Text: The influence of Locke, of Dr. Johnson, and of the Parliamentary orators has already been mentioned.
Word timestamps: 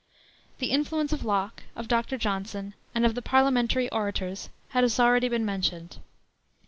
The 0.57 0.71
influence 0.71 1.13
of 1.13 1.23
Locke, 1.23 1.61
of 1.75 1.87
Dr. 1.87 2.17
Johnson, 2.17 2.73
and 2.95 3.05
of 3.05 3.13
the 3.13 3.21
Parliamentary 3.21 3.87
orators 3.91 4.49
has 4.69 4.99
already 4.99 5.29
been 5.29 5.45
mentioned. 5.45 5.99